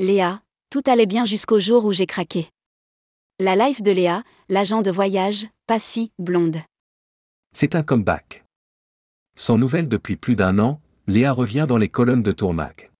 [0.00, 2.48] Léa, tout allait bien jusqu'au jour où j'ai craqué.
[3.38, 6.56] La life de Léa, l'agent de voyage, pas si blonde.
[7.52, 8.46] C'est un comeback.
[9.36, 12.90] Sans nouvelles depuis plus d'un an, Léa revient dans les colonnes de Tourmag.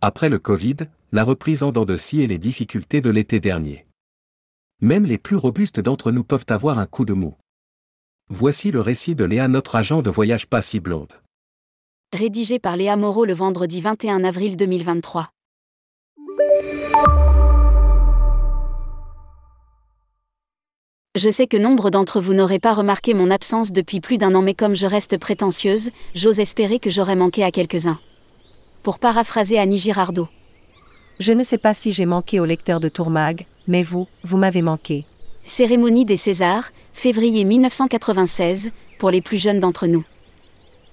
[0.00, 0.76] Après le Covid,
[1.12, 3.86] la reprise en dents de scie et les difficultés de l'été dernier.
[4.80, 7.34] Même les plus robustes d'entre nous peuvent avoir un coup de mou.
[8.30, 11.12] Voici le récit de Léa, notre agent de voyage pas si blonde.
[12.14, 15.28] Rédigé par Léa Moreau le vendredi 21 avril 2023.
[21.16, 24.42] Je sais que nombre d'entre vous n'auraient pas remarqué mon absence depuis plus d'un an,
[24.42, 27.98] mais comme je reste prétentieuse, j'ose espérer que j'aurais manqué à quelques-uns.
[28.82, 30.28] Pour paraphraser Annie Girardot.
[31.18, 34.60] Je ne sais pas si j'ai manqué au lecteur de Tourmag, mais vous, vous m'avez
[34.60, 35.06] manqué.
[35.46, 40.04] Cérémonie des Césars, février 1996, pour les plus jeunes d'entre nous.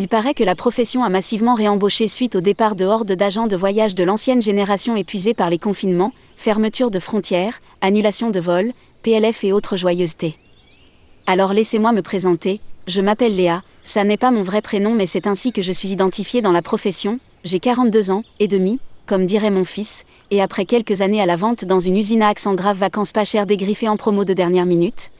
[0.00, 3.56] Il paraît que la profession a massivement réembauché suite au départ de hordes d'agents de
[3.56, 9.42] voyage de l'ancienne génération épuisés par les confinements, fermeture de frontières, annulation de vols, PLF
[9.42, 10.36] et autres joyeusetés.
[11.26, 15.26] Alors laissez-moi me présenter, je m'appelle Léa, ça n'est pas mon vrai prénom mais c'est
[15.26, 19.50] ainsi que je suis identifiée dans la profession, j'ai 42 ans et demi, comme dirait
[19.50, 22.78] mon fils, et après quelques années à la vente dans une usine à accent grave
[22.78, 25.10] vacances pas chères dégriffées en promo de dernière minute,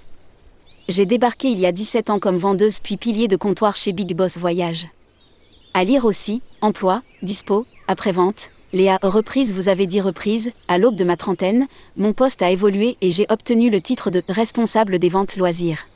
[0.89, 4.15] j'ai débarqué il y a 17 ans comme vendeuse puis pilier de comptoir chez Big
[4.15, 4.89] Boss Voyage.
[5.75, 11.05] À lire aussi, emploi, dispo, après-vente, Léa, reprise, vous avez dit reprise, à l'aube de
[11.05, 11.67] ma trentaine,
[11.97, 15.87] mon poste a évolué et j'ai obtenu le titre de responsable des ventes loisirs.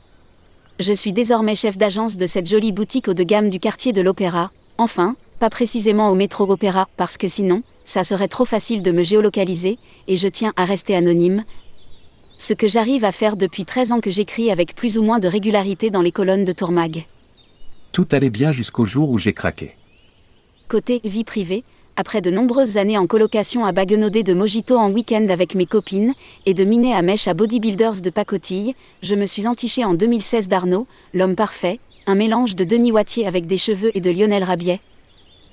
[0.79, 4.01] Je suis désormais chef d'agence de cette jolie boutique haut de gamme du quartier de
[4.01, 8.91] l'Opéra, enfin, pas précisément au métro Opéra, parce que sinon, ça serait trop facile de
[8.91, 9.77] me géolocaliser,
[10.07, 11.43] et je tiens à rester anonyme.
[12.45, 15.29] Ce que j'arrive à faire depuis 13 ans que j'écris avec plus ou moins de
[15.29, 17.05] régularité dans les colonnes de Tourmag.
[17.93, 19.77] Tout allait bien jusqu'au jour où j'ai craqué.
[20.67, 21.63] Côté vie privée,
[21.95, 26.13] après de nombreuses années en colocation à baguenauder de mojito en week-end avec mes copines,
[26.45, 30.49] et de miner à mèche à bodybuilders de pacotille, je me suis entichée en 2016
[30.49, 34.81] d'Arnaud, l'homme parfait, un mélange de Denis Wattier avec des cheveux et de Lionel Rabiet,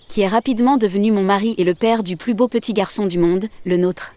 [0.08, 3.18] qui est rapidement devenu mon mari et le père du plus beau petit garçon du
[3.18, 4.12] monde, le nôtre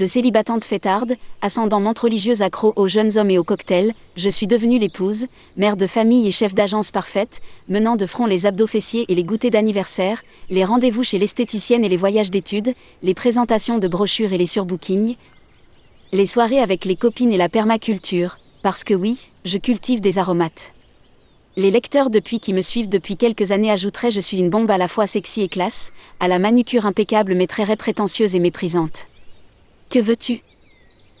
[0.00, 4.46] de célibatante fêtarde, ascendant menthe religieuse accro aux jeunes hommes et aux cocktails, je suis
[4.46, 5.26] devenue l'épouse,
[5.58, 9.24] mère de famille et chef d'agence parfaite, menant de front les abdos fessiers et les
[9.24, 12.72] goûters d'anniversaire, les rendez-vous chez l'esthéticienne et les voyages d'études,
[13.02, 15.16] les présentations de brochures et les surbookings,
[16.12, 20.72] les soirées avec les copines et la permaculture, parce que oui, je cultive des aromates.
[21.56, 24.78] Les lecteurs depuis qui me suivent depuis quelques années ajouteraient je suis une bombe à
[24.78, 29.09] la fois sexy et classe, à la manucure impeccable mais très prétentieuse et méprisante.
[29.90, 30.40] Que veux-tu?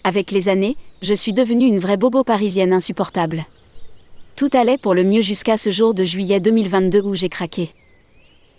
[0.04, 3.44] Avec les années, je suis devenue une vraie bobo parisienne insupportable.
[4.36, 7.70] Tout allait pour le mieux jusqu'à ce jour de juillet 2022 où j'ai craqué.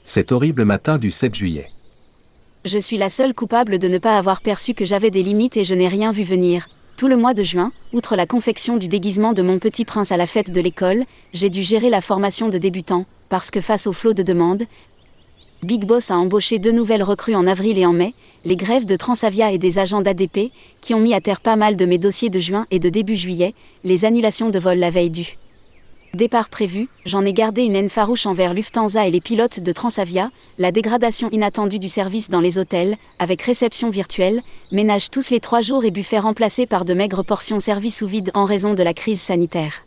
[0.03, 1.69] Cet horrible matin du 7 juillet.
[2.65, 5.63] Je suis la seule coupable de ne pas avoir perçu que j'avais des limites et
[5.63, 6.67] je n'ai rien vu venir.
[6.97, 10.17] Tout le mois de juin, outre la confection du déguisement de mon petit prince à
[10.17, 13.93] la fête de l'école, j'ai dû gérer la formation de débutants, parce que face au
[13.93, 14.65] flot de demandes,
[15.63, 18.95] Big Boss a embauché deux nouvelles recrues en avril et en mai, les grèves de
[18.95, 20.51] Transavia et des agents d'ADP,
[20.81, 23.15] qui ont mis à terre pas mal de mes dossiers de juin et de début
[23.15, 25.37] juillet, les annulations de vol la veille du
[26.15, 30.31] départ prévu, j'en ai gardé une haine farouche envers Lufthansa et les pilotes de Transavia,
[30.57, 34.41] la dégradation inattendue du service dans les hôtels, avec réception virtuelle,
[34.71, 38.31] ménage tous les trois jours et buffet remplacé par de maigres portions servies sous vide
[38.33, 39.85] en raison de la crise sanitaire.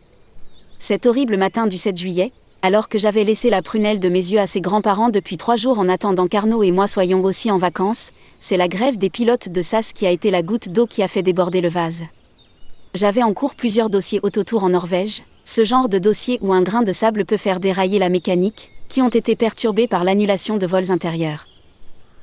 [0.78, 2.32] Cet horrible matin du 7 juillet,
[2.64, 5.78] alors que j'avais laissé la prunelle de mes yeux à ses grands-parents depuis trois jours
[5.78, 8.10] en attendant qu'Arnaud et moi soyons aussi en vacances,
[8.40, 11.08] c'est la grève des pilotes de SAS qui a été la goutte d'eau qui a
[11.08, 12.04] fait déborder le vase.
[12.94, 16.80] J'avais en cours plusieurs dossiers autotour en Norvège, ce genre de dossier où un grain
[16.80, 20.90] de sable peut faire dérailler la mécanique, qui ont été perturbés par l'annulation de vols
[20.90, 21.44] intérieurs.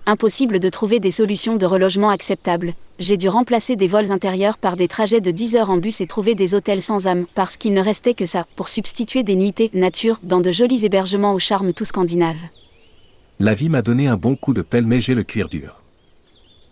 [0.07, 4.75] Impossible de trouver des solutions de relogement acceptables, j'ai dû remplacer des vols intérieurs par
[4.75, 7.75] des trajets de 10 heures en bus et trouver des hôtels sans âme, parce qu'il
[7.75, 11.71] ne restait que ça, pour substituer des nuitées nature dans de jolis hébergements au charme
[11.71, 12.39] tout scandinave.
[13.39, 15.79] La vie m'a donné un bon coup de pelle mais j'ai le cuir dur.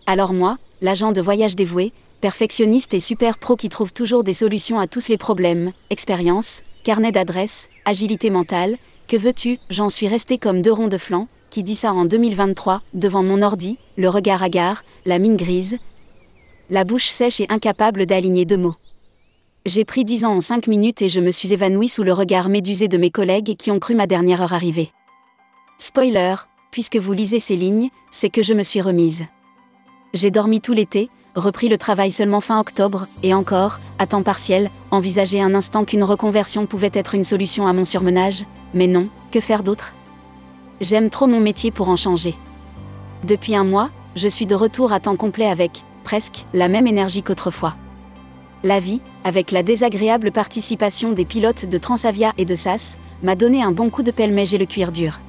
[0.06, 4.80] Alors moi, l'agent de voyage dévoué, perfectionniste et super pro qui trouve toujours des solutions
[4.80, 10.62] à tous les problèmes, expérience, carnet d'adresses, agilité mentale, que veux-tu, j'en suis resté comme
[10.62, 14.82] deux ronds de flanc, qui dit ça en 2023, devant mon ordi, le regard hagard,
[15.04, 15.76] la mine grise,
[16.70, 18.76] la bouche sèche et incapable d'aligner deux mots.
[19.66, 22.48] J'ai pris dix ans en cinq minutes et je me suis évanouie sous le regard
[22.48, 24.90] médusé de mes collègues qui ont cru ma dernière heure arriver.
[25.78, 26.36] Spoiler,
[26.70, 29.24] puisque vous lisez ces lignes, c'est que je me suis remise.
[30.14, 34.70] J'ai dormi tout l'été, repris le travail seulement fin octobre, et encore, à temps partiel,
[34.90, 39.40] envisagé un instant qu'une reconversion pouvait être une solution à mon surmenage, mais non, que
[39.40, 39.94] faire d'autre?
[40.80, 42.34] J'aime trop mon métier pour en changer.
[43.24, 47.22] Depuis un mois, je suis de retour à temps complet avec, presque, la même énergie
[47.22, 47.76] qu'autrefois.
[48.62, 53.62] La vie, avec la désagréable participation des pilotes de Transavia et de SAS, m'a donné
[53.62, 55.20] un bon coup de pelle mais j'ai le cuir dur.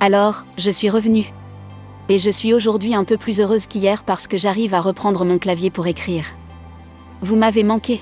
[0.00, 1.32] Alors, je suis revenue.
[2.08, 5.38] Et je suis aujourd'hui un peu plus heureuse qu'hier parce que j'arrive à reprendre mon
[5.38, 6.26] clavier pour écrire.
[7.22, 8.00] Vous m'avez manqué.